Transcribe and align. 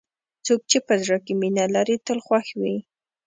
څوک 0.45 0.61
چې 0.69 0.77
په 0.87 0.93
زړه 1.03 1.17
کې 1.25 1.33
مینه 1.41 1.65
لري، 1.75 1.95
تل 2.05 2.19
خوښ 2.25 2.47
وي. 2.61 2.75